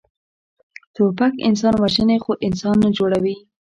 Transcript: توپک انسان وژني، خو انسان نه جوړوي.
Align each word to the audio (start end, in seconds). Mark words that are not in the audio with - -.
توپک 0.95 1.33
انسان 1.47 1.73
وژني، 1.81 2.17
خو 2.23 2.31
انسان 2.47 2.75
نه 2.83 2.89
جوړوي. 2.97 3.35